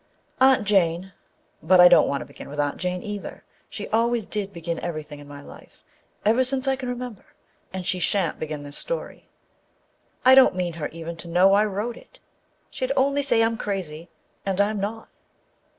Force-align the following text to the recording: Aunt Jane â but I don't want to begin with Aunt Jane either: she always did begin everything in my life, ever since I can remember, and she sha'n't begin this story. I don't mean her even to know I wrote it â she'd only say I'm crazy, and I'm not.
Aunt 0.39 0.63
Jane 0.65 1.03
â 1.03 1.11
but 1.67 1.79
I 1.79 1.87
don't 1.87 2.07
want 2.07 2.21
to 2.21 2.25
begin 2.25 2.49
with 2.49 2.59
Aunt 2.59 2.77
Jane 2.77 3.03
either: 3.03 3.43
she 3.69 3.87
always 3.89 4.25
did 4.25 4.51
begin 4.51 4.79
everything 4.79 5.19
in 5.19 5.27
my 5.27 5.43
life, 5.43 5.83
ever 6.25 6.43
since 6.43 6.67
I 6.67 6.75
can 6.75 6.89
remember, 6.89 7.35
and 7.71 7.85
she 7.85 7.99
sha'n't 7.99 8.39
begin 8.39 8.63
this 8.63 8.79
story. 8.79 9.29
I 10.25 10.33
don't 10.33 10.55
mean 10.55 10.73
her 10.73 10.87
even 10.87 11.17
to 11.17 11.27
know 11.27 11.53
I 11.53 11.65
wrote 11.65 11.97
it 11.97 12.13
â 12.13 12.17
she'd 12.71 12.91
only 12.97 13.21
say 13.21 13.43
I'm 13.43 13.57
crazy, 13.57 14.09
and 14.43 14.59
I'm 14.59 14.79
not. 14.79 15.07